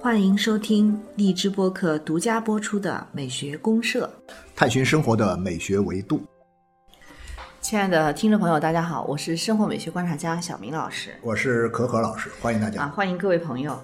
[0.00, 4.10] 欢迎收听荔枝播客独家播出的《美学公社》，
[4.56, 6.22] 探寻生活的美学维度。
[7.60, 12.82] 亲爱的听众朋友，大家好，我是生活美学观察家小明老师我是可可老师，欢迎大家。
[12.82, 13.78] 啊，欢迎各位朋友。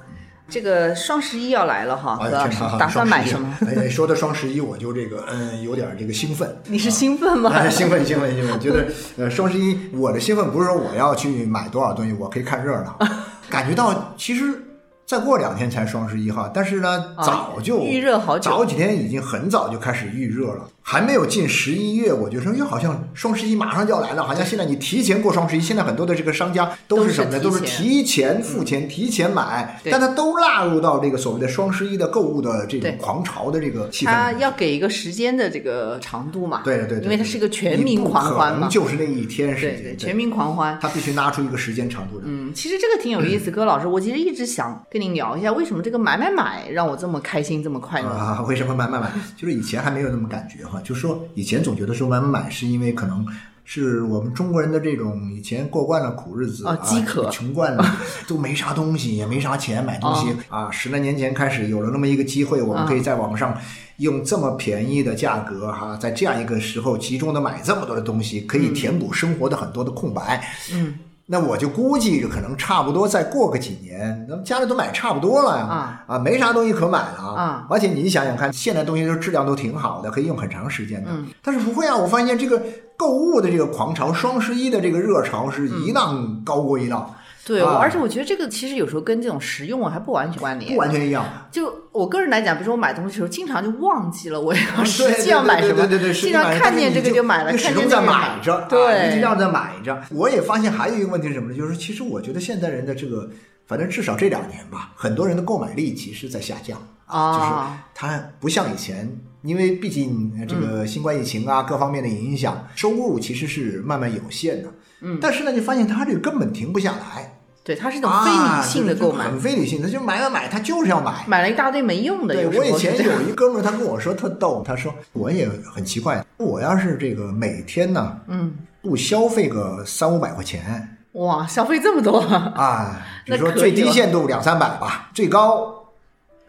[0.49, 3.57] 这个双十一要来了哈，哎何老师打算买什么？？
[3.67, 6.55] 哎，说到双十一，我就这个嗯，有点这个兴奋。
[6.67, 7.51] 你是兴奋吗？
[7.55, 8.61] 哎，兴奋兴奋兴奋！
[8.61, 8.87] 觉得
[9.17, 12.99] 呃，双十一我的兴奋不是说我要去买多少东西，我可以看热闹，
[13.49, 14.63] 感觉到其实
[15.07, 27.41] 再过两天才双十一哈，但是呢，啊早就预热好久早几天已经很早就开始预热了，还没有进十一月，我就说又，好像双十一马上就要来了，好像现在你提前过双十一，现在很多的这个商家都是什么呢？
[27.41, 34.33] 都是提提前付钱、提前买，但它都纳入到这个所谓的双十一的购物的这种狂潮的这个气氛它。
[34.35, 36.61] 要给一个时间的这个长度嘛？
[36.63, 38.69] 对对对对，因为它是一个全民狂欢嘛。
[38.69, 40.79] 就是那一天时间，对对，全民狂欢。
[40.83, 42.25] 他必须拉出一个时间长度来。
[42.27, 48.09] 嗯，其实这个挺有意思，葛老师，我其实一直想跟您聊一下，为什么这个买买买让我这么开心，这么快乐？
[48.09, 49.11] 啊，为什么买买买？
[49.35, 53.25] 就是以前还没有那么感觉哈，就是说以前总觉得说买买买是因为可能
[53.65, 57.97] 是我们中国人的这种以前过惯了苦日子啊饥渴穷惯了，
[58.29, 60.71] 都没啥东西，也没啥钱买东西、啊。
[60.71, 63.57] 十来年前开始有了那么一个机会，我们可以在网上
[63.99, 70.47] 用这么便宜的价格哈，在这样一个时候集中的买这么多的东西，可以填补生活的很多的空白。
[70.73, 81.11] 嗯，那我就估计可能差不多再过个几年，那么家里都买差不多了呀，啊啊，没啥东西可买了啊而且你想想看，现在东西都质量都挺好的，可以用很长时间的。
[81.11, 82.63] 嗯但是不会啊，我发现这个
[82.97, 87.15] 购物的这个狂潮，双十一的这个热潮是一浪高过一浪，
[87.45, 90.73] 对，而且我觉得这个其实有时候跟这种实用还不完全关联。
[90.73, 91.25] 不完全一样。
[91.51, 100.03] 就我个人来讲，比如说我买东西的时候，经常就忘记了我要对实际要买什么，对对对对对，经常看见这个就买了，你始终看见这个就在买着，啊对，一直要在买着。
[100.11, 101.57] 我也发现还有一个问题是什么呢？
[101.57, 103.29] 就是其实我觉得现代人的这个，
[103.67, 109.15] 反正至少这两年吧，很多人的购买力其实在下降就是啊，它不像以前，
[109.45, 114.69] 因为毕竟呃这嗯个新冠疫情啊、各方面的影响，收入其实是慢慢有限的。
[115.03, 121.25] 嗯但是呢，你发现它这个根本停不下来，对，它是一种非理性的购买，啊很非理性的，就买买买，他就是要买。
[121.27, 122.35] 买了一大堆没用的。
[122.35, 135.85] 对我以前有一哥们儿，他跟我说特逗，他说我也很奇怪，我要是这个每天呢嗯，不消费个三五百块钱哇，消费这么多，啊， 比如说最低限度两三百吧，最高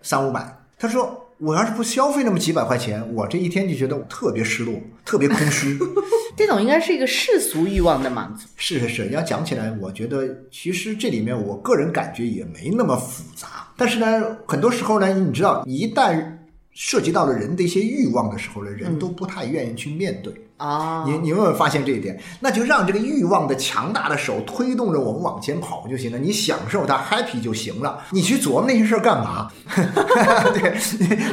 [0.01, 0.59] 三五百。
[0.77, 4.73] 他说我要是不消费那么几百块钱，我这一天就觉得我特别失落，
[5.03, 5.77] 特别空虚。
[6.37, 8.47] 这种应该是一个世俗欲望的满足。
[8.55, 13.67] 是是是，要讲起来，我觉得其实这里面我个人感觉也没那么复杂。
[13.75, 16.25] 但是呢，很多时候呢，你知道，一旦
[16.71, 20.33] 涉及到了人的一些欲望的时候呢，人都不太愿意去面对。
[20.57, 22.17] 啊，你你有没有发现这一点？
[22.39, 27.99] 那就让这个欲望的强大的手推动着我们往前跑就行了，你享受它 happy 就行了。
[28.11, 29.49] 你去琢磨那些事儿干嘛？
[30.53, 30.77] 对，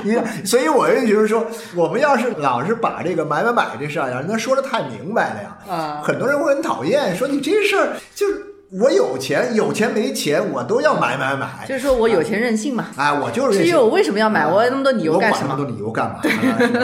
[0.05, 1.47] 你 你，所以我就觉得说，
[1.77, 12.87] 我们要是老是把这个买买买这事儿呀，那说的太明白了呀，啊很多人会很讨厌，说你这事儿就是我有钱有钱没钱我都要买买买，就是说我有钱任性嘛。
[12.97, 15.53] 哎，我就是至于我为什么要买，我有那么多理由干什么？
[15.53, 16.21] 我管那么多理由干嘛？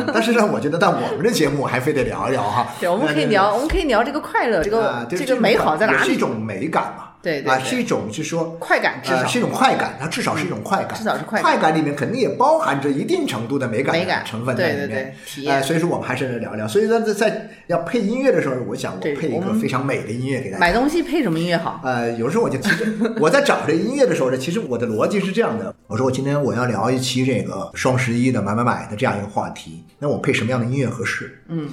[0.12, 2.66] 但是呢，我觉得但我们这节目还非得聊一聊哈。
[2.78, 6.04] 对，我们可以聊，我们可以聊这个快乐，这个这个美好在哪里？
[6.06, 7.04] 是一种美感嘛。
[7.30, 15.14] 啊，对对对是一种就是说快感至少呃是一种快感，它至少是一种快感，至少是快感快感里面肯定也包含着一定程度的美感美感成分在里面。
[15.36, 16.66] 对所以说我们还是来聊聊。
[16.66, 20.60] 所以说，在在要配音乐的时候，我想我配一个非常美的音乐给大家。
[20.60, 21.80] 买东西配什么音乐好？
[21.84, 31.42] 呃，有时候我就其实我在找这音乐的时候呢，其实我的逻辑是这样的：我说我今天我要聊一期这个双十一的买买买的这样一个话题，那我配什么样的音乐合适？
[31.48, 31.68] 嗯，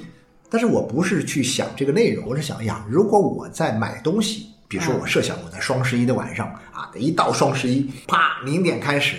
[0.50, 4.98] 但是我不是去想这个内容，我是想呀，如果我在买东西，比如说嗯。
[5.00, 9.16] 我设想我在双十一的晚上啊，一到双十一，啪零点开始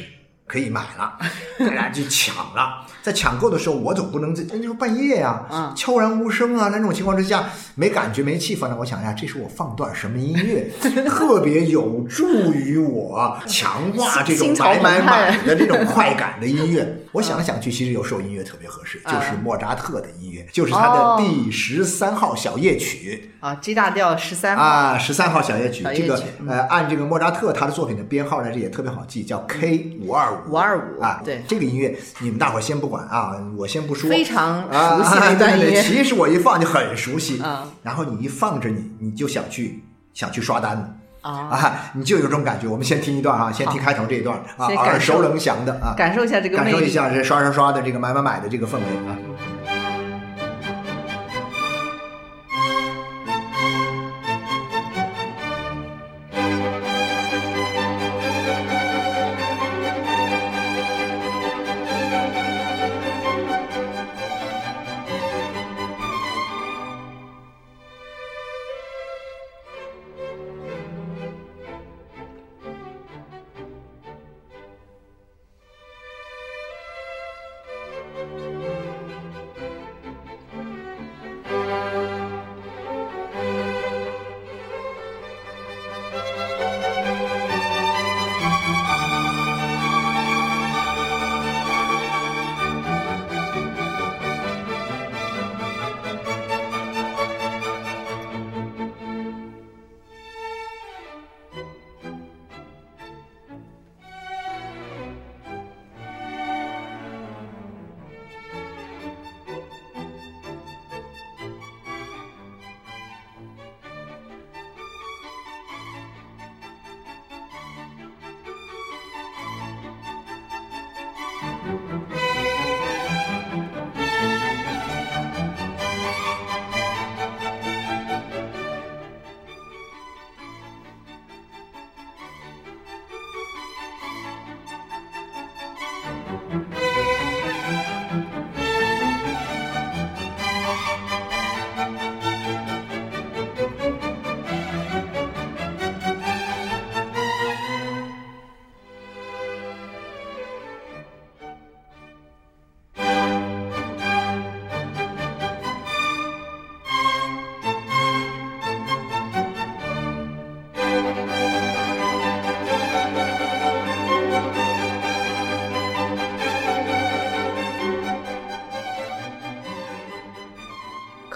[0.48, 1.18] 可以买了，
[1.60, 2.86] 大家就抢了。
[3.04, 8.76] 在抢购的时候，我总不能在那就是半夜呀、嗯悄然无声啊，那种情况之下没感觉没气氛了。
[8.76, 10.70] 我想呀，这时候我放段什么音乐，
[11.08, 16.98] 特别有助于我强化这种买买买的这种快感的音乐。
[17.14, 23.32] 我想来想去，其实有首音乐特别合适，嗯就是莫扎特的音乐，就是他哦的第十三号小夜曲。
[23.40, 30.58] 啊，G 大调十三号，啊，十三号小夜曲，这个嗯呃，按这个莫扎特他的作品的编号呢，这也特别好记，叫 K 五二五。
[30.58, 34.10] 二五啊，对这个音乐你们大伙儿先不管啊，我先不说。
[34.10, 42.68] 非常啊熟悉的一 段对对对其实我一放就很熟悉，啊然后你一放着你，你就想去想去刷单啊，啊，你就有这种感觉。
[42.68, 46.70] 我们先听一段啊，先听开头这一段啊，耳熟能详的啊，感受一下这个感。
[46.72, 49.18] 受一下这刷刷刷的这个买买买的这个氛围啊。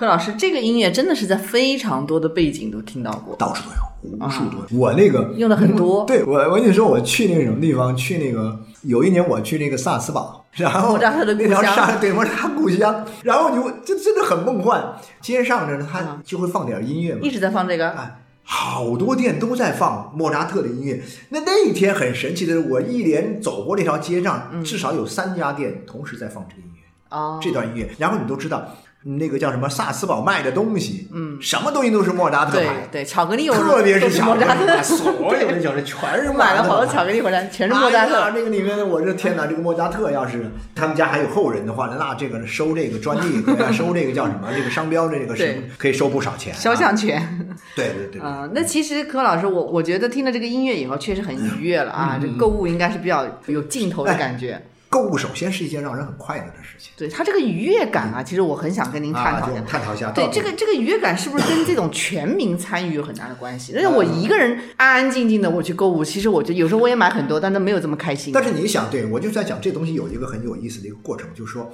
[0.01, 4.65] 柯老师，这个音乐真的是在非常多的背景都听到过，到处都有，无数多。
[4.71, 6.03] 我那个用的很多。
[6.05, 14.83] 对我，我跟你说，我去那个什么地方，去那个有一年我去那个萨尔茨堡，然后 莫扎特的故那条乡沙对莫扎特故乡，然后你就这真的很梦幻。
[15.21, 17.91] 街上呢，他就会放点音乐嘛一，直在放这个。
[17.91, 20.99] 哎，好多店都在放莫扎特的音乐。
[21.29, 26.81] 那那一天很神奇的是，我一连走过那条街上，嗯至少有三家店同时在放这个音乐。
[27.15, 28.65] 哦，这段音乐，然后你都知道，
[29.03, 38.29] 那个叫什么萨斯堡卖的东西，嗯，什么东西都是莫扎特对牌，对，巧克力有特别都是巧克力 莫扎特，所有的巧克力全是莫扎特买了好多巧克力回来，全是莫扎特。
[38.31, 43.43] 这个里面，我这天哪，这个莫扎特要是他们家还有后人的话，那这个收这个专利，
[43.73, 44.49] 收这个叫什么？
[44.55, 46.57] 这个商标的这个是对可以收不少钱、啊。
[46.59, 52.19] 肖像权，对对对对，嗯、 那其实柯老师，我我觉得听了这个音乐以后，确实很愉悦了嗯啊。
[52.21, 54.61] 这购物应该是比较有劲头的感觉。
[54.91, 56.91] 购物首先是一件让人很快乐的事情。
[56.97, 59.65] 对它这个愉悦感啊，其实我很想跟您探讨一下们。
[59.65, 63.71] 探讨一下，对这个这个愉悦感是不是跟这种全民参与有很大的关系？
[63.73, 68.33] 但是我一个人安安静静的我去购物，其实我觉得有时候我也买很多，但是没有这么开心。
[68.33, 71.71] 但是你想，对我就在讲这东西有一个很有意思的一个过程，就是说，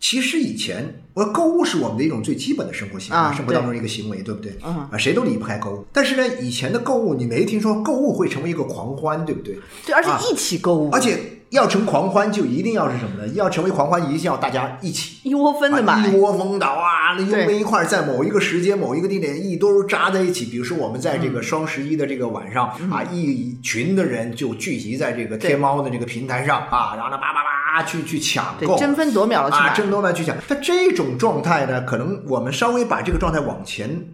[0.00, 4.58] 其实以前我购物是我们的一种最基本的生活习惯，啊生活当中的一个行为，对不对？
[4.64, 5.86] 嗯啊，谁都离不开购物。
[5.92, 9.56] 但是呢，以前的购物你没听说购物会成为一个狂欢，对不对？
[9.86, 11.20] 对，而且啊一起购物，而且
[11.52, 13.28] 要成狂欢，就一定要是什么呢？
[13.34, 15.18] 要成为狂欢，一定要大家一起。
[15.22, 16.16] 一窝蜂的啊买一。
[16.16, 20.46] 窝蜂的哇，拥对在一块儿，在某一个时间、某一个地点，一堆儿扎在一起。
[20.46, 29.76] 比如说，我们在这嗯个双十一的这个晚上、啊，一群的人就聚集在这个天猫的这个平台上啊，然后呢，叭叭叭去去抢购，，争分夺秒的去。
[29.76, 30.34] 争夺秒去抢。
[30.48, 34.06] 但这种状态呢，可能我们稍微把这个状态往前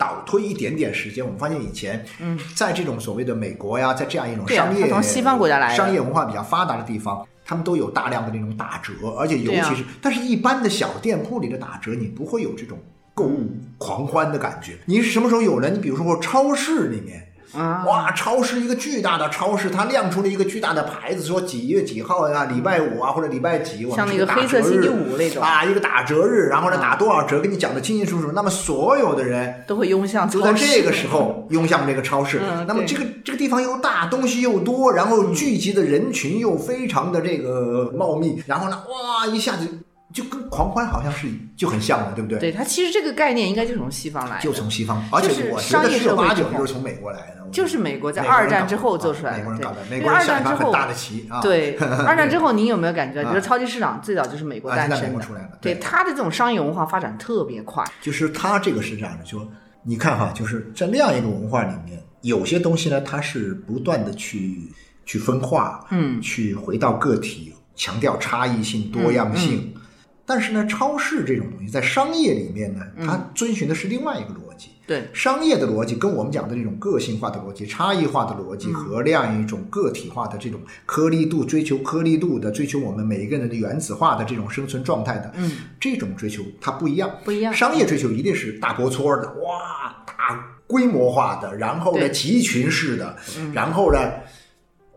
[0.00, 7.26] 倒推一点点时间，我们发现以前，嗯，在这种所谓的美国呀，在这样一种商业、它从西方国家来商业文化比较发达的地方。
[7.42, 12.78] 他们都有大量的那种打折，而且尤其是，但是一般的小店铺里的打折，你不会有这种
[13.12, 14.78] 购物狂欢的感觉。
[14.84, 15.68] 你是什么时候有呢？
[15.68, 28.32] 你比如说超市里面，啊，哇，超市一个巨大的超市，它亮出了一个巨大的牌子，说几月几号呀，礼拜五啊，或者礼拜几，我们像那个是打折黑色星期日五那种啊，一个打折日，然后呢啊打多少折，给你讲的清清楚楚。
[28.32, 30.52] 那么所有的人都会拥向就在。
[30.52, 32.40] 这个时候拥向这个超市。
[32.40, 39.66] 嗯那么这个这个地方又大，东西又多，然后聚集的人群又非常的这个茂密，然后呢，哇，一下子
[40.12, 42.38] 就跟狂欢好像是就很像的，对不对？
[42.38, 47.40] 对它其实这个概念应该就是从西方来的，就从西方，而就是且我觉商业得十有社会就是从美国来的。
[47.50, 51.40] 就是美国在二战之后做出来的美国人搞的，美国人下一因为 二战之后盘很大的棋啊。
[51.40, 51.74] 对，
[52.06, 55.18] 二战之后，您有没有感觉，比如超级市场最早就是美国诞生
[55.60, 59.44] 对它的这种商业文化发展特别快，就是它这个是这样的，就
[59.82, 64.70] 你看哈，就是在那样一个文化里面，有些东西呢，它是不断的去
[65.04, 69.74] 去分化，嗯，去回到个体，强调差异性、多样性。
[70.30, 74.68] 但是呢，超市这种东西在商业里面呢，它遵循的是另外一个逻辑。
[74.86, 87.10] 对，商业的逻辑跟我们讲的这种个性化的逻辑、差异化的逻辑和那样一种个体化的这种颗粒度、追求颗粒度的、追求我们每一个人的原子化的这种生存状态的，嗯，这种追求它不一样。
[87.24, 87.52] 不一样。
[87.52, 93.16] 商业追求一定是大波撮的，哇，大规模化的，然后呢集群式的，
[93.52, 93.98] 然后呢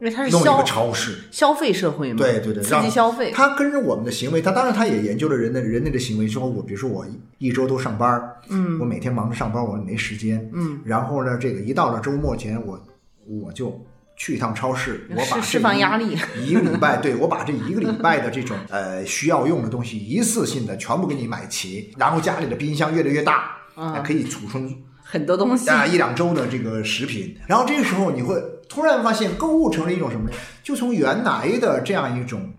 [0.03, 1.17] 因为它是弄一个消超市。
[1.31, 6.27] 消费社会嘛，对对对，刺让激消费，他跟着我们的行为，他当然他也研究了人的人类的行为。
[6.27, 7.05] 说我比如说我
[7.37, 12.77] 一周都上班，嗯，我每天忙着上班，我没时间，嗯，然后呢，这个一到了周末前，我
[13.25, 13.81] 我就
[14.17, 28.35] 去一趟超市，我把这释释放一压力一个礼拜，对我把这一个礼拜的这种呃需要用的东西一次性的全部给你买齐，然后家里的冰箱越来越大，嗯还可以储存很多东西，啊一两周的这个食品，然后这个时候你会
[28.73, 30.35] 突然发现，购物成了一种什么呢？
[30.63, 32.51] 就从原来的这样一种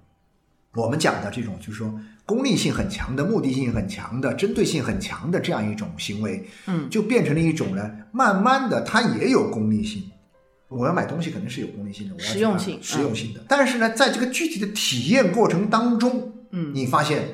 [0.75, 1.93] 我们讲的这种，就是说
[2.25, 10.09] 功利性很强的、目的性很强的、针对性很强的这样一种行为，嗯，就变成了一种呢，慢慢的它也有功利性。
[10.69, 13.45] 我要买东西肯定是有功利性的，我要实用性嗯实用性的。
[13.49, 17.27] 但是呢，在这个具体的体验过程当中，嗯你发现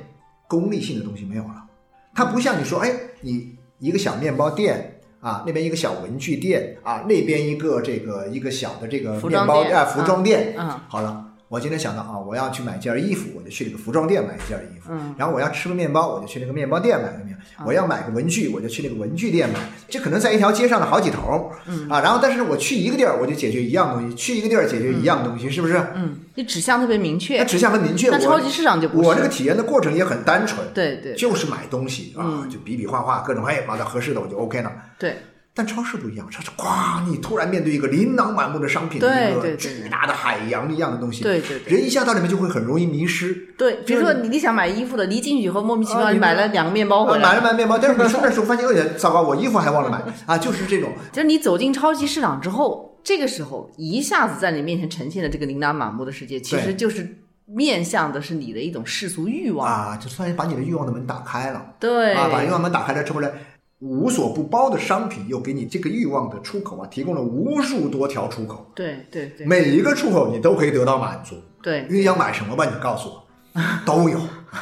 [0.49, 1.67] 功利性的东西没有了。
[2.15, 11.27] 它不像你说，哎，你一个小面包店啊，那边一个小文具店啊，那边一个这个一个小的这个面包啊服装店，嗯好了。
[11.51, 14.93] 我今天想到啊，我要去买件衣服，我就去这个服装店买一件衣服。
[14.93, 17.65] 嗯然后我要吃个面包，我就去那个面包店买个面包。
[17.67, 19.59] 我要买个文具，我就去那个文具店买。
[19.89, 21.51] 这可能在一条街上的好几头。
[21.67, 25.77] 嗯啊，然后但是我去一个地儿，我就解决一样东西；去一个地儿解决一样东西，是不是？
[25.97, 28.09] 嗯，你指向特别明确那，指向很明确。
[28.11, 34.73] 我那超级市场就不是我这个体验的过程也很单纯，对对就是买东西啊，嗯就比比划划各种，哎，买到合适的我就 OK 了。
[35.01, 35.17] 对，
[35.61, 43.35] 但超市不一样，超市咵，你突然面对一个琳琅满目的商品，对一个对对巨大的海洋一样的东西，对对对人一下到里面就会很容易迷失。
[43.59, 50.39] 对，比如说你你想买衣服的，你一进去以后莫名其妙啊你你买了两个面包回呃来，买了买面包，但是你出来的时候发现，哎呀，糟糕，我衣服还忘了买啊！
[50.39, 59.69] 就是这种，就是你走进超级市场之后，这个时候一下子在你面前呈现的这个琳琅满目的世界，其实就是面向的是你的一种世俗欲望。
[59.69, 61.75] 啊，就算是把你的欲望的门打开了。
[61.79, 63.29] 对，啊，把欲望门打开了之后呢，
[63.81, 71.37] 无所不包的商品又给你这个欲望的出口啊，提供了无数多条出口，对对对每一个出口你都可以得到满足。
[71.63, 72.65] 对你想买什么吧？
[72.67, 73.23] 你告诉我，
[73.85, 74.19] 都有，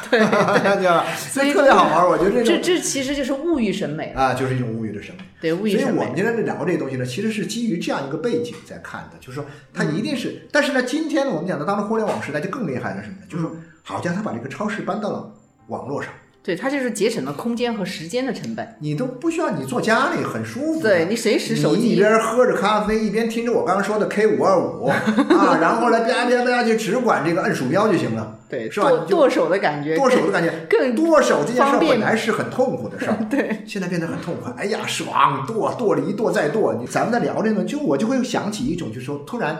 [0.09, 1.05] 对，对吧？
[1.15, 4.21] 所以特别好玩儿，我觉得这种这这其实就是物欲审美了。
[4.21, 5.21] 啊，就是一种物欲的审美。
[5.41, 6.15] 对，物欲审所以我们美。
[6.15, 13.25] 今天在聊这个东西呢，其实是基于这样一个背景在看的，就是说它一定是，但是呢，今天呢，我们讲的当然互联网时代就更厉害的是什么呢？
[13.29, 13.51] 就是说，
[13.83, 15.33] 好像他把这个超市搬到了
[15.67, 16.11] 网络上，
[16.49, 18.75] 对，它就是节省了空间和时间的成本。
[18.79, 20.81] 你都不需要你坐家里，很舒服。
[20.81, 30.51] 对你随时手你一，边喝着咖啡，一边听着我刚刚说的 K 五二五 啊，然后呢啪啪啪就只管这个摁鼠标就行了， 对，是吧剁剁手的感觉，剁手的感觉。
[30.67, 34.51] 更剁手这件事本来是很痛苦的事儿， 对，现在变得很痛快。
[34.57, 36.73] 哎呀，爽，剁剁了一剁再剁。
[36.81, 39.59] 你咱们在聊这个，就我就会想起一种，就是说突然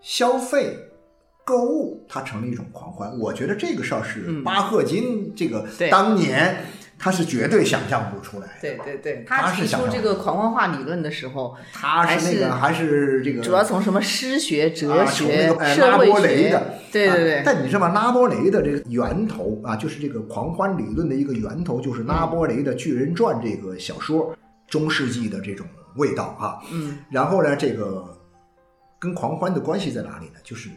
[0.00, 0.78] 消费。
[1.46, 6.56] 购物它成了一种狂欢，我觉得这个事儿是嗯巴赫金这个对当年
[6.98, 8.52] 他是绝对想象不出来的。
[8.60, 17.90] 对对对，他是想出这个狂欢化理论的时候，他是那个还是这个主要从什么诗学、哲学、个哎社会拉波雷学的，对对对啊，但你知道吗？
[17.90, 24.34] 拉波雷的这个源头啊，就是这个狂欢理论的一个源头，就是拉波雷的《巨人传》这个小说，
[24.66, 26.58] 中世纪的这种味道啊。
[26.72, 28.18] 嗯，然后呢，这个
[28.98, 30.40] 跟狂欢的关系在哪里呢？
[30.42, 30.70] 就是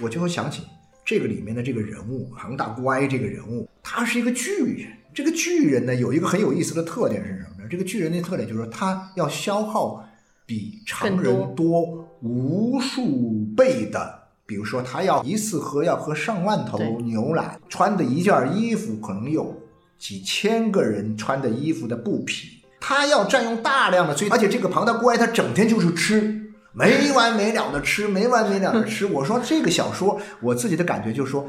[0.00, 0.62] 我就会想起
[1.04, 4.92] 这个里面的这个人物杭大乖这个人物，他是一个巨人。
[5.14, 7.68] 这个巨人呢，有一个很有意思的特点是什么呢？
[7.70, 10.06] 这个巨人的特点就是说，他要消耗
[10.44, 14.26] 比常人多无数倍的。
[14.44, 19.60] 比如说，他要一次喝要喝上万头牛奶，穿的一件衣服可能有
[19.98, 26.45] 几千个人穿的衣服的布匹，他要占用大量的，所以而且这个庞大乖他整天就是吃，
[26.76, 29.06] 没完没了的吃，没完没了的吃。
[29.10, 31.48] 我说这个小说，我自己的感觉就是说，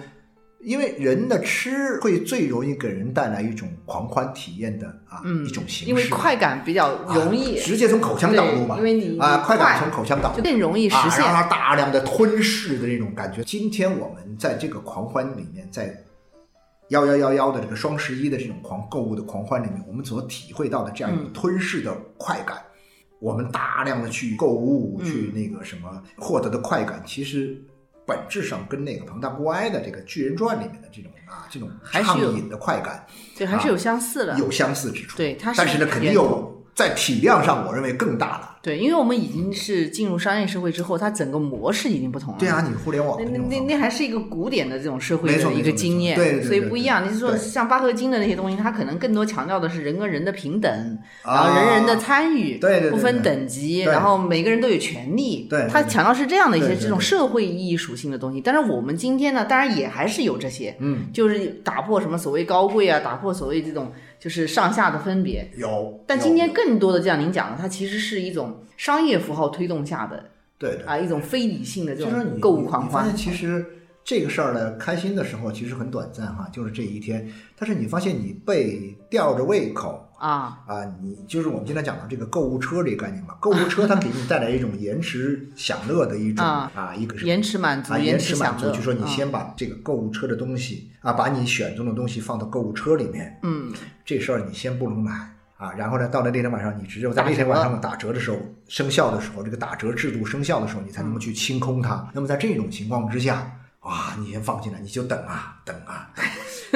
[0.61, 10.43] 因为人的吃会最容易给人带来一种狂欢体验的啊、嗯一种形式，因为快感比较容易啊，直接从口腔导入嘛，因为你啊，快感从口腔导入就。
[10.43, 11.19] 更容易实啊，现。
[11.25, 13.43] 让它大量的吞噬的这种感觉。
[13.43, 15.93] 今天我们在这个狂欢里面，在
[16.89, 22.57] 幺幺幺幺的这个双十一的这种狂购物的狂欢里面，我们所体会到的这样一种吞噬的快感，
[23.19, 27.61] 我们大量的去购物，嗯去那个什么获得的快感，其实。
[28.09, 33.05] 本质上跟那个彭大乖的这个《巨人传》里面的这种啊这种还畅饮的快感
[33.37, 34.39] 对，还是有相似的。
[34.39, 35.17] 有相似之处。
[35.17, 38.51] 对它是但是呢，肯定有在体量上，我认为更大了。
[38.61, 42.39] 对，因为我们已经是进入商业社会之后，它整个模式已经不同了。
[42.39, 47.03] 对啊，你互联网那那那那还是一个古典的这种社会的一个经验，对所以不一样。
[47.03, 55.47] 你是说像巴赫金的那些东西，它可能更多强调的是人跟人的平等，啊然后人人的参与，对对对不分等级，然后每个人都有权利。
[55.49, 58.39] 对它强调是这样的一些这种社会意义属性的东西。
[58.39, 63.91] 但是我们今天呢，当然也还是有这些，嗯，就是打破什么所谓高贵啊，打破所谓这种
[64.27, 65.49] 就是上下的分别。
[65.55, 66.03] 有。
[66.05, 70.25] 但今天更多的，就像您讲的，它其实是一种商业符号推动下的
[70.57, 73.15] 对对，啊一种非理性的这种购物狂欢。
[73.15, 73.65] 其实
[74.03, 77.31] 这个事儿呢，开心的时候其实很短暂哈，就是这一天。
[77.57, 93.71] 但是你发现你被吊着胃口啊，啊，你就是我们今天讲的这个购物车这个概念嘛，购物车它给你带来一种延迟享乐的一种啊啊，一个是延迟满足，啊，延迟满足，就说你啊先把这个购物车的东西啊，把你选中的东西放到购物车里面，嗯，
[94.03, 95.11] 这事儿你先不能买
[95.57, 102.09] 啊，然后呢，到了那天晚上，你只有在那天晚上打折的时候生效的时候，这个打折制度生效的时候，你才能够去清空它。
[102.13, 106.25] 那么在这种情况之下，哇，你先放进来，你就等啊等啊，等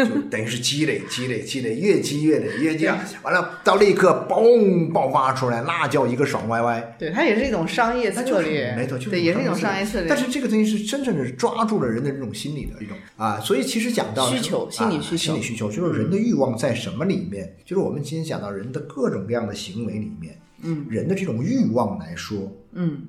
[0.10, 2.88] 就等于是积累积累积累，越积越累，越积，
[3.22, 6.96] 完了到那一刻嘣爆发出来，那叫一个爽歪歪。
[6.98, 10.10] 对，它也是一种商业策略，没错，就是对，也是一种商商业策略。
[10.10, 17.56] 但是这个东西是真正的是抓住了人的这种心理的一种啊，所以其实讲到需求啊心理需求心理需求就是人的欲望在什么里面？
[17.66, 23.02] 就是我们今天讲到人的各种各样的行为里面，嗯人的这种欲望来说，嗯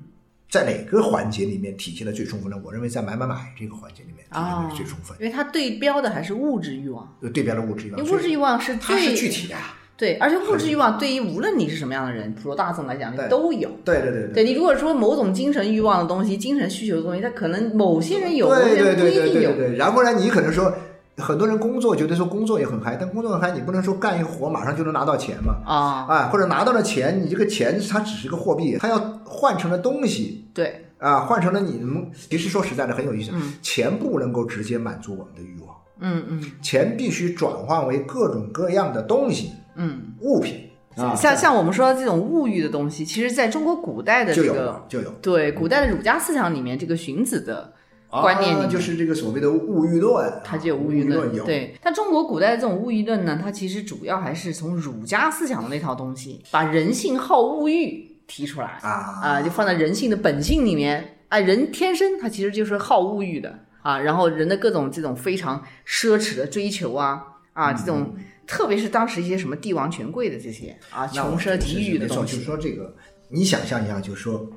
[0.53, 2.55] 在哪个环节里面体现的最充分呢？
[2.63, 13.67] 我认为在买买买这个环节里面体现啊的最充分，因为它对标的还是物质欲望，呃对标的物质欲望，因为物质欲望是它是最具体的呀，对，而且物质欲望对于无论你是什么样的人，普罗大众来讲，都有。
[13.83, 19.31] 对对对对你如果说某种精神欲望的东西、精神需求的东西，它可能某些人有，某些人不一定有。
[19.31, 19.77] 对对对对。
[19.77, 20.71] 然后呢，你可能说
[21.17, 25.55] 很多人工作觉得说工作也很嗨，但工作很嗨，你不能说干一活马上就能拿到钱嘛。
[25.65, 30.49] 啊，啊，或者拿到了钱，你这个钱它只是个货币，它要换成了东西。
[30.53, 32.09] 对，啊，换成了你们。
[32.29, 33.53] 其实说实在的很有意思，嗯。
[33.61, 36.51] 钱不能够直接满足我们的欲望，嗯嗯。
[36.61, 40.69] 钱必须转换为各种各样的东西、嗯，物品。
[40.95, 47.73] 啊，像像我们说的这种物欲的东西，其实在中国古代的就有这个了就有对古代的儒家思想里面，这个荀子的
[48.21, 48.65] 观念里面。
[48.65, 58.79] 啊就是这个所谓的物欲论，它就有物物欲论有，对，但中国古代的这种物欲论呢，它其实主要还是从儒家思想的那套东西，把人性好物欲提出来。
[58.81, 58.89] 啊。
[59.21, 63.59] 啊，就放在人性的本性里面啊，人天生他其实就是好物欲的。
[63.81, 67.21] 啊，然后人的各种这种非常奢侈的追求啊
[67.51, 68.15] 啊，这种
[68.47, 72.37] 特别是当时一些什么帝王权贵的这些啊穷奢极欲的东西。
[72.37, 72.95] 就是，说这个，
[73.27, 74.49] 你想象一下，就是说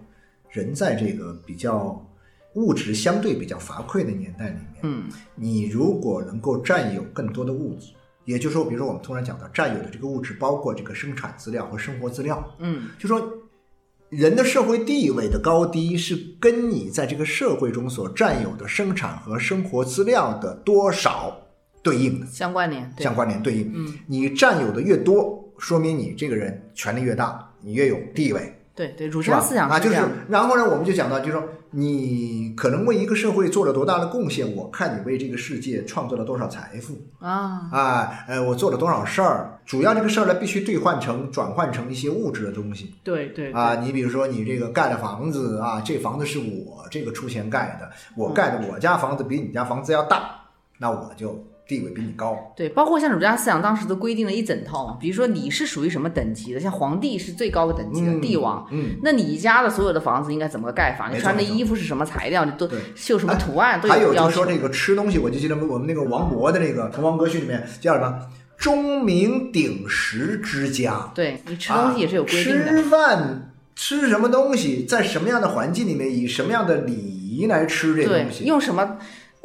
[0.50, 2.00] 人在这个比较
[2.56, 7.92] 物质相对比较乏匮的年代里面，嗯你如果能够占有更多的物质，
[8.24, 13.30] 也就是说，比如说我们通常讲到占有的这个物质，包括这个生产资料和生活资料，嗯就说
[14.08, 21.36] 人的社会地位的高低是跟你在这个社会中所占有的生产和生活资料的多少
[21.82, 23.70] 对应的，相关联，对相关联对应。
[23.74, 28.52] 嗯你占有的越多，说明你这个人权力越大，你越有地位。
[28.76, 29.96] 对对，儒家思想啊，就是，
[30.28, 50.42] 然后呢，我们就讲到，就是说你可能为一个社会做了多大的贡献，我看你为这个世界创造了多少财富啊，啊，呃，我做了多少事儿，主要这个事儿呢，必须兑换成转换成一些物质的东西对对啊，你比如说你这个盖的房子啊，这房子是我这个出钱盖的，我盖的我家房子比你家房子要大，
[50.78, 52.52] 那我就地位比你高。
[52.56, 61.10] 对，包括像儒家思想当时都规定了一整套嘛，比如说你是属于什么等级的，像皇帝是最高的等级的、嗯帝王，嗯，那你家的所有的房子应该怎么个盖法？
[61.12, 62.44] 你穿的衣服是什么材料？
[62.44, 63.80] 你都绣什么图案？
[63.80, 64.14] 都还有。
[64.14, 68.18] 就是说这个吃东西，我就记得我们那个王勃的那个《滕王阁序》里面叫什么
[68.56, 71.10] “钟鸣鼎食之家”。
[71.14, 72.64] 对你吃东西也是有规定的。
[72.64, 78.44] 啊吃饭吃什么东西，在什么样的环境里面，以什么样的礼仪来吃这个东，西。
[78.44, 78.96] 用什么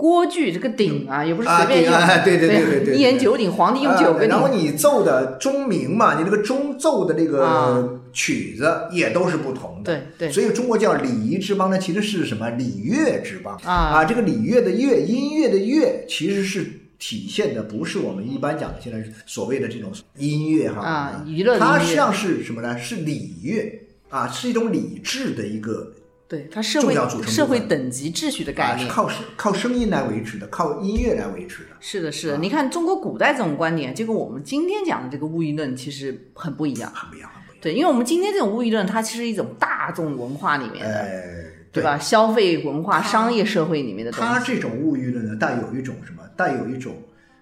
[0.01, 0.51] 锅具？
[0.51, 1.91] 这个鼎啊，也不是啊随便用。
[1.91, 4.47] 鼎啊对对对对对对一言九鼎，皇帝用九个啊然后。
[4.51, 9.93] 你奏的钟鸣嘛，你那个钟奏的这啊个曲子也都是不同的。
[9.93, 16.65] 对对所以中国叫礼仪之邦呢，其实是什么礼乐之邦啊这个礼乐的乐，音乐的乐，其实是
[16.99, 22.77] 体现的不是我们一般讲的现在所谓的这种音乐哈啊娱乐它实际上是什么呢？
[22.77, 25.93] 是礼乐啊，是一种理智的一个
[26.31, 26.95] 对，它社会
[27.27, 28.89] 社会等级秩序的概念啊，是念。
[28.89, 31.71] 靠声靠声音来维持的，靠音乐来维持的。
[31.81, 32.37] 是的，啊是的。
[32.37, 36.89] 你看中国古代这种观点，就跟我们今天讲的这个物欲论其实很不一样。
[36.95, 37.61] 很不一样，很不一样。
[37.61, 41.21] 对，因为我们今天这种物欲论，它其实是一种大众文化里面的，呃，
[41.69, 41.97] 对吧？
[41.99, 44.25] 消费文化、商业社会里面的东西。
[44.25, 46.23] 它这种物欲论呢，带有一种什么？
[46.37, 46.95] 带有一种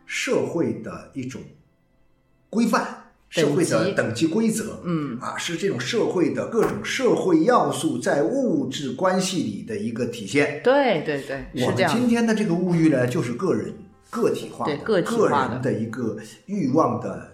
[0.07, 1.39] 社会的一种
[2.49, 2.89] 规范，等
[3.29, 4.81] 社会的等级规则。
[4.83, 10.61] 嗯，啊，是这种社会的各种社会要素在物质关系里的一个体现。
[10.63, 11.87] 对对对，我们。
[11.87, 13.73] 今天的这个物欲呢，就是个人
[14.09, 17.31] 个体化个体化的人的一个欲望的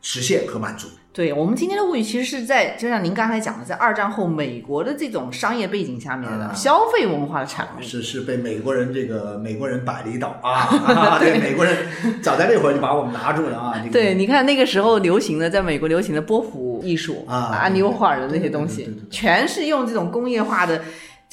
[0.00, 0.88] 实现和满足。
[1.14, 7.80] 对我们今天的物语，其实是在就像您刚才讲的，在二战后美国的这种商业背景下面的啊消费文化的产物。
[7.80, 11.18] 是是被美国人这个美国人摆了一道啊 啊！
[11.20, 11.86] 对，美国人
[12.20, 13.74] 早在那会儿就把我们拿住了啊！
[13.78, 20.82] 这个对，你看那个时候流行的，在美国流行的波普艺术啊安妮沃霍尔的那些东西全是用这种工业化的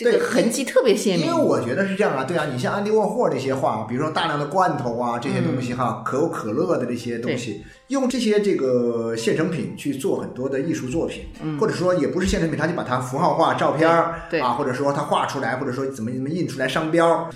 [0.02, 1.42] 这对个痕迹特别鲜明因为。
[1.42, 11.26] 我觉得是这样啊，对啊，你像安迪沃霍这些画，比如说大量的罐头啊这些东西哈，可口可乐的这些东西，用这些这个现成品去做很多的艺术作品，
[11.60, 17.30] 或者说也不是现成品，他就把它符号化、照片儿对对啊，或者说他画出来，或者说怎么怎么印出来商标，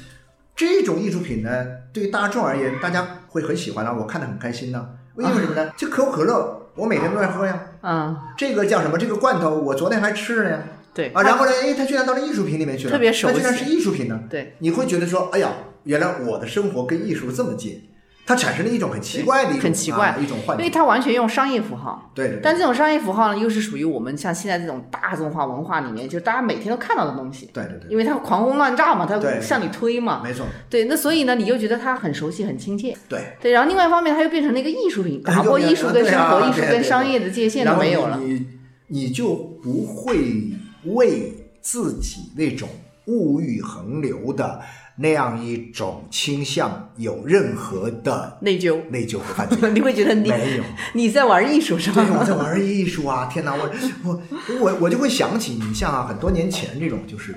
[0.56, 1.50] 这种艺术品呢，
[1.94, 5.72] 对于大众而言，大家会很喜欢啊，我看得很开心呢、因为什么呢？
[5.76, 8.98] 这可口可乐我每天都在喝呀，啊，这个叫什么？
[8.98, 10.60] 这个罐头我昨天还吃了呀。
[10.96, 14.20] 对啊，然后呢，哎，它居然到了艺术品里面去了，特别熟悉它居然是艺术品呢。
[14.30, 15.52] 对你会觉得说，哎呀，
[15.84, 17.82] 原来我的生活跟艺术这么近，
[18.26, 20.64] 它产生了一种很奇怪的一种很奇怪啊一种幻觉。
[20.64, 22.12] 因为它完全用商业符号。
[22.16, 33.20] 对对对，但这种商业符号呢，又是属于我们像现在这种大众化文化里面，就是大家每天都看到的东西，对对对，因为它狂轰乱炸嘛，它向你推嘛，没错，对，那所以呢，你又觉得它很熟悉、很亲切，对。
[33.42, 38.18] 对，然后另外一方面，它又变成了一个艺术品，打破艺术跟生活、艺术跟商业的界限都没有了。
[38.24, 38.48] 你
[38.88, 40.16] 你就不会
[40.88, 42.68] 为自己那种
[43.06, 44.62] 物欲横流的
[44.98, 49.70] 那样一种倾向有任何的内疚，内疚和犯罪。
[49.74, 52.04] 你会觉得你没有， 你在玩艺术是吧？
[52.06, 53.26] 对，我在玩艺术啊！
[53.26, 53.70] 天哪，我
[54.06, 54.22] 我
[54.60, 57.34] 我我就会想起你像啊，很多年前这种就是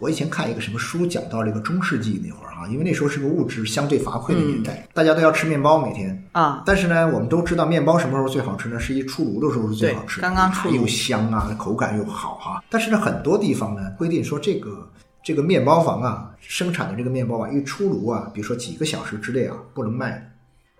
[0.00, 6.62] 我以前看一个什么书，讲到这个中世纪那会儿哈，因为那时候是个物质相对乏匮的年代，大家都要吃面包每天啊。
[6.64, 8.80] 但是呢，我们都知道面包什么时候最好吃呢？
[8.80, 12.64] 是一出炉的时候是最好吃，刚刚出炉又香啊，口感又好哈。
[12.70, 14.88] 但是呢，很多地方呢规定说这个
[15.22, 20.26] 这个面包房啊生产的这个面包啊一出炉啊，比如说几个小时之内啊不能卖。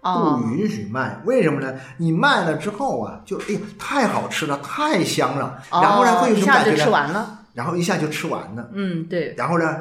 [0.03, 1.75] 不允许卖，为什么呢？
[1.99, 7.39] 你卖了之后啊，就哎呀，太好吃了，太香了，然后呢会有什么感觉呢？
[7.55, 8.71] 然后一下就吃完了。
[8.73, 9.35] 嗯，对。
[9.37, 9.77] 然后呢，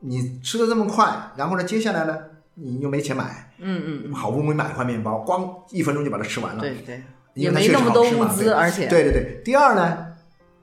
[0.00, 2.18] 你吃的这么快，然后呢，接下来呢，
[2.54, 3.52] 你又没钱买。
[3.58, 4.12] 嗯嗯。
[4.12, 6.60] 好不容易买一块面包，光一分钟就把它吃完了。
[6.60, 7.02] 对对。
[7.34, 8.86] 也没那么多物资，而且。
[8.88, 9.42] 对对对。
[9.44, 10.06] 第二呢，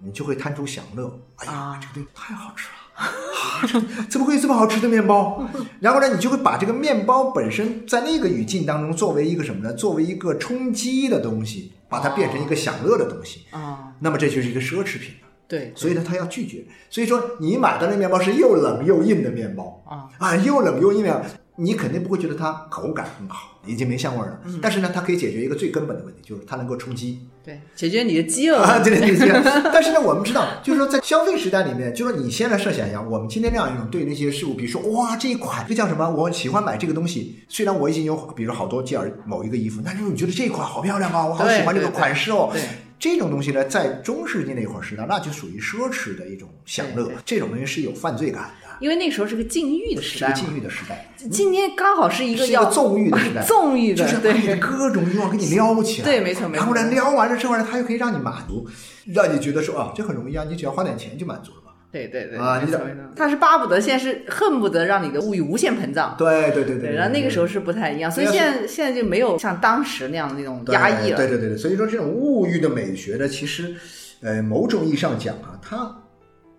[0.04, 1.20] 你就会贪图享乐。
[1.38, 2.76] 哎呀，这个东西太好吃了。
[3.00, 3.64] 啊，
[4.10, 5.48] 怎么会有这么好吃的面包？
[5.80, 9.74] 然后呢，你就会把这个面包本身在那个语境当中作为一个什么呢？
[9.74, 13.94] 作为一个充饥的东西，把它变成一个享乐的东西啊。
[14.00, 15.29] 那么这就是一个奢侈品了。
[15.50, 16.64] 对，所以呢，他要拒绝。
[16.90, 21.26] 所以说，你买的那面包是又冷又硬的面包啊啊，又冷又硬的。
[21.62, 24.40] 你肯定不会觉得它口感很好，已经没香味了。
[24.62, 27.28] 但是呢，它可以解决一个最根本的问题，就是它能够充饥。
[27.44, 28.66] 对，解决你的饥饿。
[28.82, 29.42] 对对对。
[29.74, 36.10] 但是呢，我们知道，就是说在消费时代里面，就是说你现在设想一下，我们今天这样一种对那些事物，比如说哇，这一款这叫什么？
[36.10, 37.44] 我喜欢买这个东西。
[37.50, 42.52] 虽然我已经有，比如好多件某一个衣服，但是你觉得这一款好漂亮啊，我好喜欢这个款式哦。
[42.54, 42.62] 对。
[43.00, 47.10] 这种东西呢，在中世纪那会儿时代，那就属于奢侈的一种享乐。
[47.26, 50.36] 这种东西是有犯罪感的，因为那时候是个禁欲的时代。
[50.36, 51.10] 是个禁欲的时代。
[51.32, 53.42] 今天刚好是一个要纵欲的时代。
[53.48, 56.06] 纵欲的，就是把你的各种欲望给你撩起来。
[56.06, 56.58] 对，没错没错。
[56.58, 58.68] 然后呢，撩完了之后呢，他又可以让你满足，
[59.06, 61.59] 让你觉得说啊，这很容易啊，你只要花点钱就满足了。
[61.92, 62.72] 对对对啊，你
[63.16, 66.16] 他是巴不得，现在是恨不得让你的物欲无限膨胀。
[66.18, 66.94] 对对对对。
[66.94, 71.18] 然后那个时候是不太一样，所以现在现在就没有像当时那样的那种压抑了。
[71.18, 73.74] 对对对对，所以说这种物欲的美学呢，其实，
[74.22, 76.04] 呃，某种意义上讲啊，它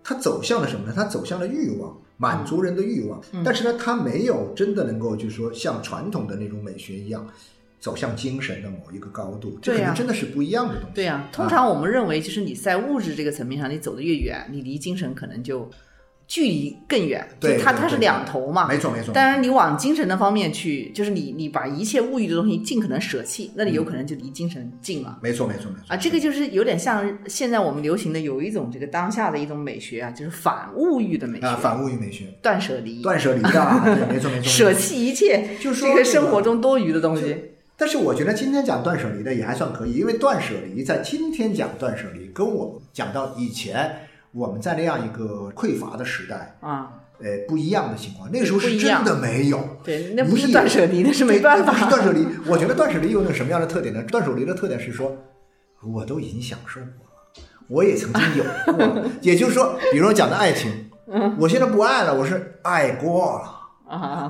[0.03, 0.93] 它走向了什么呢？
[0.93, 3.21] 它走向了欲望，满足人的欲望。
[3.45, 7.25] 但是呢，它没有真的能够就是说像传统的那种美学一样。
[7.81, 10.89] 走向精神的某一个高度，这可能真的是不一样的东西。
[10.93, 15.67] 对呀，通常我们认为，就是你在物质这个层面上，你走得越远，你离精神可能就
[16.27, 17.27] 距离更远。
[17.39, 18.67] 对，它它是两头嘛。
[18.67, 19.11] 没错没错。
[19.11, 25.17] 当然，你往精神的方面去，就是你你把一切物欲的东西尽可能舍弃，那你有可能就离精神近了。
[25.23, 25.85] 没错没错没错。
[25.87, 31.47] 啊，这个就是有点像现在我们流行的有一种这个当下的一种美学啊，就是反物欲的美学。
[31.47, 32.25] 啊，反物欲美学。
[32.43, 33.01] 断舍离。
[33.01, 34.43] 断舍离啊，没错没错。
[34.47, 37.50] 舍弃一切，就是这个生活中多余的东西。
[37.81, 43.91] 但是我觉得今天讲断舍离的也还算可以，因为断舍离在今天讲断舍离，跟我们讲到以前
[44.31, 48.31] 我们在那样一个匮乏的时代啊，呃不一样的情况。
[48.31, 51.73] 那个时候是真的没有，对，那不是断舍离，那是没办法。
[51.73, 54.03] 不是断舍离，我觉得断舍离有种什么样的特点呢？
[54.03, 55.17] 断舍离的特点是说，
[55.91, 60.71] 我都已经享受过了，我也曾经有过，也就是说，比如说讲的爱情，
[61.39, 63.60] 我现在不爱了，我是爱过了。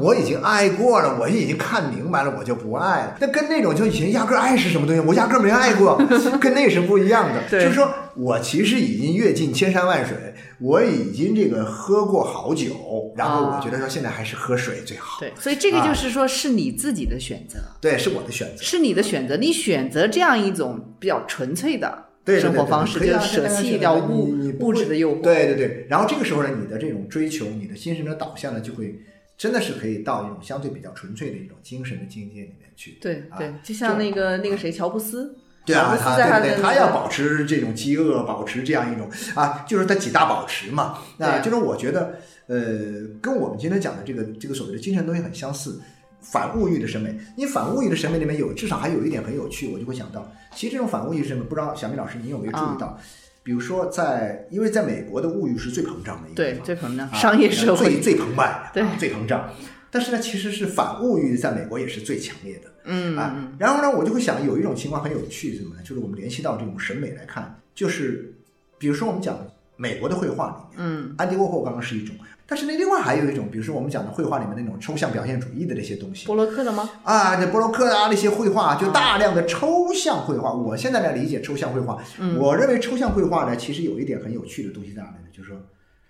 [0.02, 3.18] 我已经爱过了，我已经看明白了，我就不爱了。
[3.20, 5.96] 那跟那种就以前压根爱是什么东西，我压根没爱过，
[6.42, 7.44] 跟那是不一样的。
[7.50, 10.18] 就是说我其实已经阅尽千山万水，
[10.60, 15.20] 我已经这个喝过好酒，然后我觉得说现在还是喝水最好。
[15.20, 17.60] 对，所以这个就是说是你自己的选择。
[17.80, 19.38] 对，是我的选择，是你的选择。
[19.38, 22.06] 你选择这样一种比较纯粹的
[22.40, 25.22] 生活方式，就舍弃掉物物质的诱惑。
[25.22, 25.86] 对对对。
[25.88, 29.00] 然后这个时候呢，你的这种追求，你的精神的导向呢，就会。
[29.42, 33.00] 真的是可以到一种相对比较纯粹的一种精神的境界里面去。
[33.02, 35.36] 对对，就像那个那个谁，乔布斯。
[35.66, 41.00] 对啊，他对对，他要保持这种饥饿，保持这样一种啊，就是他几大保持嘛。
[41.18, 45.82] 那就是我觉得，呃，跟我们今天讲的这个这个所谓的精神东西很相似，
[46.22, 47.18] 反物欲的审美。
[47.36, 52.96] 你反物欲的审美里面有至少还有一点很有趣，我就会想到，其实这种反物欲审美，不知道小明老师你有没有注意到？
[53.44, 59.50] 比如说，在因为在美国的物欲是最膨胀的一个对最膨胀，商业社会最最澎湃，对最膨胀。
[59.90, 63.52] 但是呢，其实是反物欲在美国也是最强烈的，嗯啊。
[63.60, 65.82] 然后呢，我就会想有一种情况很有趣，什么呢？
[65.84, 68.34] 就是我们联系到这种审美来看，就是
[68.78, 69.38] 比如说我们讲
[69.82, 72.16] 美国的绘画里面，嗯，安迪沃霍刚刚是一种，
[72.46, 76.88] 但是那，另外还有一种，比如说我们讲的绘画里面那种抽象表现主义的那些东西，波洛克的吗？
[77.04, 80.54] 啊，这波洛克啊那些绘画就大量的抽象绘画。
[80.54, 81.98] 我现在来理解抽象绘画，
[82.38, 85.30] 我认为抽象绘画呢，其实有一点很有趣的东西在哪里呢？
[85.36, 85.58] 就是说。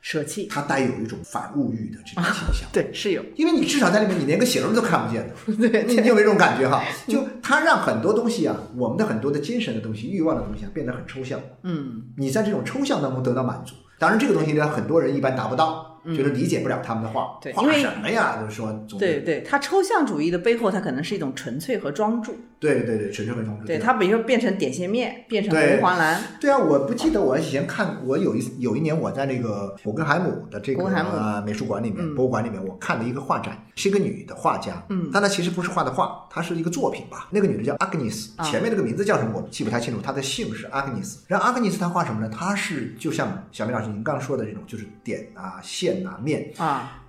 [0.01, 2.67] 舍弃，它带有一种反物欲的这种倾向。
[2.73, 5.33] 对，是有，因为你至少在里面，你连个形都看不见的。
[5.69, 6.83] 对，你有没有这种感觉哈？
[7.07, 11.39] 就它让很多东西啊，我们的很多的精神的东西、欲望的东西啊，变得很抽象。
[11.63, 13.75] 嗯，你在这种抽象当中得到满足。
[13.97, 15.87] 当然，这个东西呢，很多人一般达不到。
[16.03, 18.35] 就是理解不了他们的画，画对因为什么呀？
[18.41, 22.35] 就是说，对对，他抽象主义的背后，它可能是一种纯粹和专注。
[22.62, 23.65] 对对对，纯粹和装置。
[23.65, 37.28] 对它，比如说变成点线面，变成红黄蓝，对啊，我不记得我以前看，我有一有一年我在那个伯根海姆的这个呃美术馆里面、嗯博物馆里面，我看了一个画展，是一个女的画家，嗯但她其实不是画的画，她是一个作品吧。
[37.32, 41.17] 那个女的叫 Agnes，啊前面那个名字叫什么我记不太清楚，她的姓是 Agnes。
[41.26, 42.30] 然后 Agnes 她画什么呢？
[42.30, 47.02] 她是就像小明老师您刚刚说的这种，就是点啊、线啊、面，啊，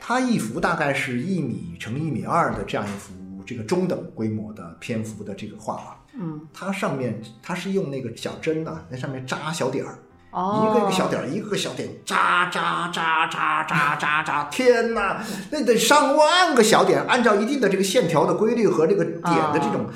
[0.00, 3.12] 她一幅大概是一米乘一米二的这样一幅
[3.46, 9.98] 这个中等规模的篇幅的这个画法，嗯，它上面它是用那个小针呐、在上面扎小点儿，
[10.32, 19.86] 哦，一个一个小点儿，一个个小点扎扎扎扎扎扎扎，天哪，那得上万个小点，按照一定的这个线条的规律和这个点的这种，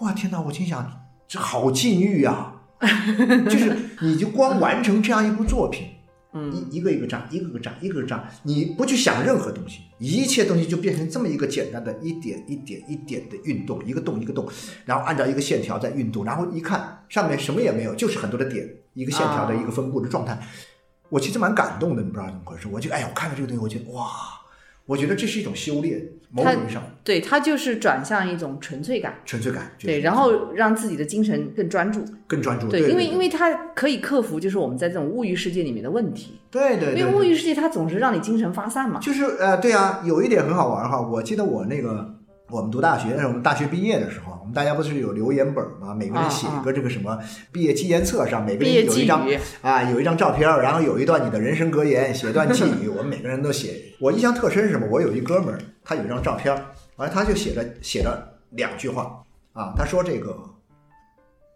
[0.00, 0.40] 哇，天哪！
[0.40, 0.86] 我心想，
[1.26, 2.54] 这好禁欲啊！
[3.44, 5.89] 就是你就光完成这样一部作品。
[6.32, 14.48] 嗯，一一个一个扎，一个个扎，一个个扎，你不去想任何东西，一切东西就变成这么一个简单的一点一点一点的运动，一个洞一个洞，
[14.84, 20.38] 然后按照一个线条在运动，然后一看上面什么也没有，就是很多的点，一个线条的一个分布的状态。
[21.08, 24.06] 我其实蛮感动的，你不知道怎么回事，我就哎呀，我看到这个东西，我觉得哇，
[24.86, 26.82] 我觉得这是一种修炼，某种意义上。
[27.02, 41.00] 对，它就是转向一种纯粹感，纯粹感，对，然后让自己的精神更专注，更专注，对，对，因为因为它可以克服就是我们在这种物欲世界里面的问题，对对对，因为物欲世界它总是让你精神发散嘛，就是呃，对啊，有一点很好玩哈。
[41.00, 42.14] 我记得我那个
[42.50, 45.94] 我们读大学，我们大学毕业的时候，我们大家不是有留言本吗？
[45.94, 47.18] 每个人写一个这个什么
[47.52, 49.26] 毕业纪念册上，每个人有一张，
[49.62, 53.80] 啊，有一张照片儿，然后有一段你的人生格言，写一段寄语，我们每个人都写。
[54.00, 54.86] 我印象特深是什么？
[54.90, 56.60] 我有一哥们儿，他有一张照片儿，
[56.96, 60.36] 完了他就写了写了两句话啊，他说这个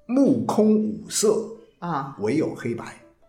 [0.07, 1.45] 目空五色，
[1.81, 2.85] 啊，唯有黑白。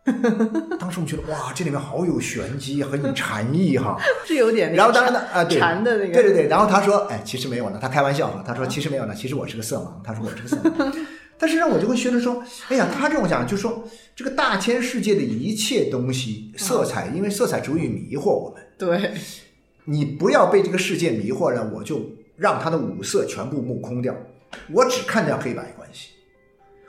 [0.80, 3.98] 当时我们觉得哇，这里面好有玄机，很有禅意哈。
[4.26, 10.96] 是有点然后当然呢，啊，对，禅的那个，对对对，然后他说，哎，其实没有呢，他开玩笑哈，他说其实没有呢，其实我是个色盲，他说我是个色盲。
[11.38, 13.84] 但是让我就会觉得说，哎呀，他这种讲，就说
[14.15, 19.12] 这个大千世界的一切东西，色彩，因为色彩足以迷惑我们，对，
[19.86, 22.00] 你不要被这个世界迷惑了，我就
[22.38, 24.15] 让他的五色全部目空掉，
[24.72, 26.10] 我只看掉黑白关系。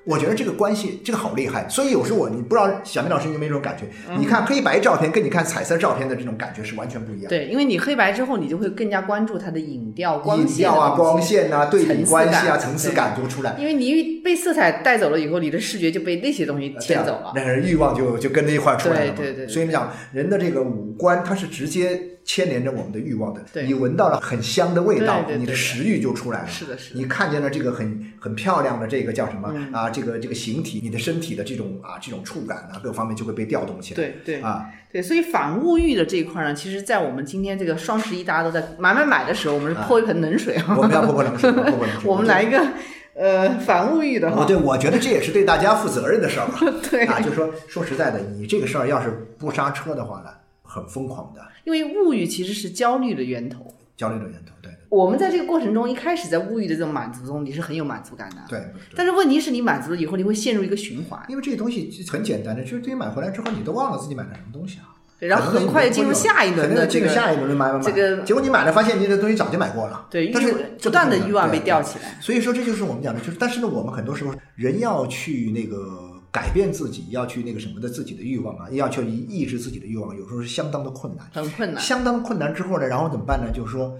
[0.06, 3.86] 我觉得这个关系这个好厉害，所以有时候我你不知道小明老师有没有这种感觉？
[4.08, 7.28] 嗯你看黑白照片跟你看彩色照片的这种感觉是完全不一样的。
[7.28, 13.56] 对，因为你黑白之后，你就会更加关注它的影调、光音线调啊、光线啊、对比关系啊、层次感就出来。
[13.58, 17.32] 因为你被色彩带走了以后，你的视觉就被那些东西牵走了。
[17.34, 23.40] 那个欲望就就跟着一块儿出来了对对对所以你讲人的这个五官，它是直接牵连着我们的欲望的。
[23.52, 26.48] 对你闻到了很香的味道，你的食欲就出来了。
[26.48, 27.00] 是的，是的。
[27.00, 29.88] 你看见了这个很很漂亮的这个叫什么、嗯啊？
[29.88, 33.96] 这个这个形体，你的身体的这种啊这种触感啊，各方面就会被调动起来。
[33.96, 40.74] 对对啊，对，所以反物欲的这一块呢，其实，在我们今天这个双十一大家都在买买买的时候，我们是泼一盆冷水啊。
[40.76, 42.10] 我们要泼泼冷水，泼泼冷水。
[42.10, 42.66] 我们 来一个
[43.14, 44.44] 呃反物欲的哈。
[44.44, 46.58] 对，我觉得这也是对大家负责任的事儿吧。
[46.90, 50.30] 对啊，就说说实在的，你这个事儿要是不刹车的话呢，
[50.76, 53.66] 很疯狂的因为物欲其实是焦虑的源头。
[53.96, 54.52] 焦虑的源头。
[54.60, 58.36] 对我们在这个过程中，一开始在物欲的这种满足中，你是很有满足感的。
[58.48, 58.62] 对。
[58.94, 64.92] 但是问题是你满足了以后，你会陷入一个循环，因为这些东西很简单的，就是对于买回来之后，你都忘了自己买了什么东西啊。
[65.18, 67.84] 对，然后很快就进入下一轮的这个下一轮的买买买。
[67.84, 70.06] 这个结果你买了，发现你的东西早就买过了。
[70.10, 71.82] 对但是不断的欲望被吊。
[71.82, 72.18] 起来。
[72.20, 81.26] 所以说，这就是我们讲的，就是但是呢，我们很多时候人要去那个改变自己，要去那个什么的自己的欲望啊，要去抑制自己的欲望，有时候是相当的困难。
[81.32, 83.50] 很困难，相当困难之后呢，然后怎么办呢？
[83.50, 83.98] 就是说，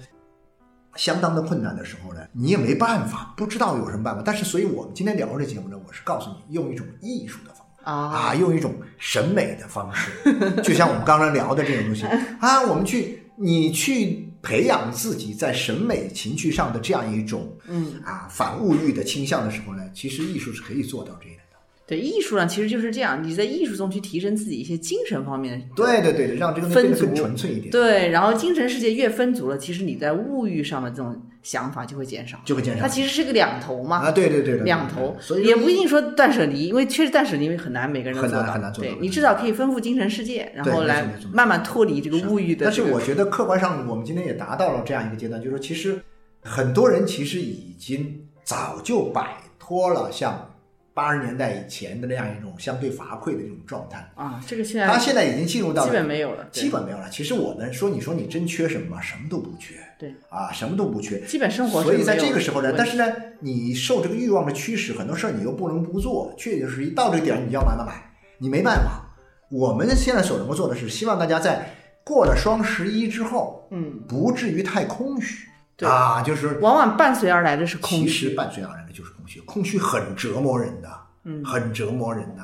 [0.96, 4.22] 相当的困难的时候呢，你也没办法，不知道有什么办法。
[4.22, 7.90] 但是，所以我们今天聊这节目呢，我是告诉你，用一种艺术的方法。
[7.90, 10.10] 啊，啊，用一种审美的方式，
[10.62, 12.04] 就像我们刚刚聊的这种东西
[12.38, 21.45] 啊，我们去你去培养自己在审美情趣上的这样一种嗯，啊反物欲的倾向的时候呢，其实艺术是可以做到这一点的。
[21.86, 32.40] 对，艺术上其实就是这样，你在艺术中去提升自己一些精神方面的对对对，让这个分足纯粹一点，对，然后精神世界越分足了，其实你在物欲上的这种想法就会减少。
[32.44, 38.52] 就会减少它其实是个两头嘛，啊，对对对对，对两头，所以也不一定说断舍离，因为确实断舍离很难，每个人都很难做到。
[38.54, 42.82] 很难做到对你至少可以丰富精神世界，然后来慢慢脱离这个物欲的但是。
[42.82, 46.00] 我觉得客观上，我们今天也达到了这样一个阶段，就是说，其实
[46.42, 50.55] 很多人其实已经早就摆脱了像
[50.96, 54.10] 八十年代以前的那样一种相对乏匮的这种状态。
[54.14, 57.10] 啊，这个现在他现在已经进入到基本没有了，基本没有了。
[57.10, 58.98] 其实我们说，你说你真缺什么吗？
[59.02, 59.74] 什么都不缺。
[59.98, 61.20] 对啊，什么都不缺。
[61.26, 63.04] 基本生活所以在这个时候呢，但是呢，
[63.40, 67.92] 你受这个欲望的驱使，很多事儿你又不能不做，确确实实一到这个点儿你就要买买买，
[68.38, 69.02] 你没办法。
[69.50, 78.30] 我们现在所能够做的是，希望大家在过了双十一之后，嗯，不至于太空虚对啊，就是往往伴随而来的是空虚其实。
[78.30, 80.88] 伴随而来的就是空虚，空虚很折磨人的，
[81.24, 82.42] 嗯很折磨人的。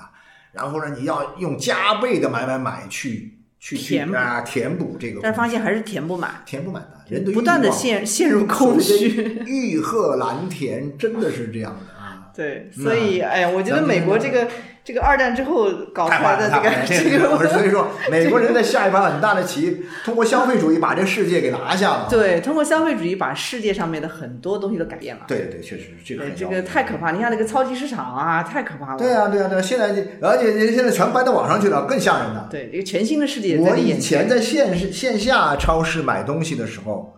[0.53, 9.42] 然后呢，你要用加倍的买买买去去去填啊填补这个，但是发现还是填不满，填不满的，人的不断的陷陷入空虚。
[9.47, 11.91] 欲壑难填，真的是这样的啊。
[12.35, 14.49] 对，所以哎呀，我觉得美国这个
[14.83, 16.61] 这个二战之后搞出来的这！
[16.62, 22.07] 个这这个，所以，说， 美国人在下一盘很大的棋，通过消费主义把这世界给拿下了。
[22.11, 25.23] 对，通过消费主义把世界上面的很多东西都改变了。
[25.29, 27.11] 对对，确实这个这个太可怕！
[27.11, 28.99] 你看那个超级市场啊，太可怕了。
[28.99, 29.62] 对啊，对啊，对啊！
[29.62, 32.49] 现在这，而且现在全搬到网上去了，更吓人了。
[32.51, 34.29] 对，这个全新的世界我以前。
[34.29, 37.14] 在线市线下超市买东西的时候，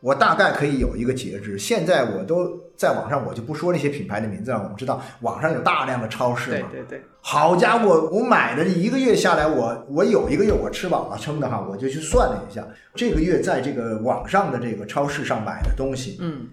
[0.00, 1.58] 我大概可以有一个节制。
[1.58, 4.58] 现在我都在网上，我就不说那些品牌的名字了。
[4.62, 16.48] 我们知道网上有大量的超市嘛，对对对，好家伙，我买的一个月下来，我我有一个月我吃饱了撑的哈，我就去算了一下，这个月在这个网上的这个超市上买的东西，嗯，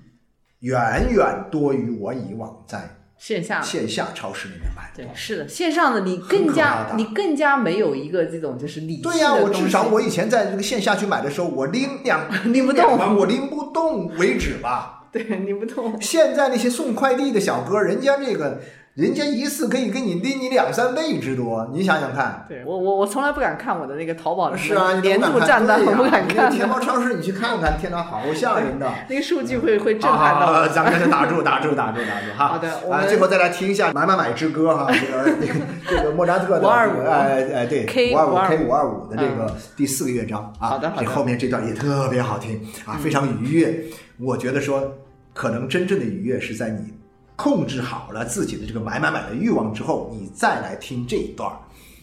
[0.60, 5.16] 远远多于我以往在线下线下超市里面买的对。
[5.16, 15.01] 是的，线上的你更加你更加没有一个这种就是理性对呀、我至少我以前在这个线下去买的时候，我拎两 拎不动我拎不动为止吧。
[15.14, 15.98] 对你不懂。
[16.02, 18.60] 现在那些送快递的小哥，人家这个，
[18.94, 22.46] 人家一次可以给你拎你两三倍之多，你想想看。
[22.48, 28.90] 对我我我从来不敢看我的那个淘宝的是啊，年度账单，我不敢你那看个天猫，超市你去看看，天哪，好吓人的。
[29.10, 30.68] 那个数据会会震撼到。
[30.70, 32.48] 咱们先打住，打住，打住，打住哈。
[32.48, 35.54] 好的我啊，们最后再来听一下《买买买之歌》哈， 这个这个
[35.90, 43.86] 这个莫扎特的525这个哎哎对 K 五二五525 K 五二五的这个第四个乐章啊，好的好的这后面这段也特别好听啊，非常愉悦。
[44.24, 44.98] 我觉得说，
[45.34, 46.94] 可能真正的愉悦是在你
[47.36, 51.58] 控制好了自己的这个买买买的欲望之后，你再来听这一段儿。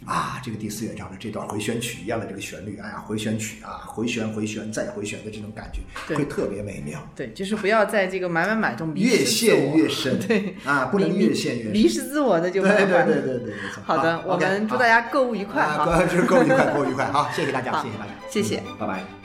[0.06, 6.98] 啊，这个第四乐章的这段回旋曲一样的这个旋律，哎呀，回旋曲啊，回旋回旋再回旋的这种感觉，会特别美妙。
[7.16, 11.72] 对，就是不要在这个买买买中迷越陷越深， 对啊，不能越陷越深。
[11.72, 13.54] 迷失自我的就对对对对对。
[13.84, 19.17] 好的，我们祝大家购物愉快啊， 就是购物愉快，购物愉快，好，谢谢大家，谢谢大家，谢谢嗯，拜拜。